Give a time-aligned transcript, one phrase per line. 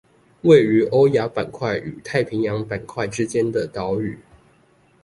[0.41, 4.17] 位於歐亞板塊與太平洋板塊之間的島嶼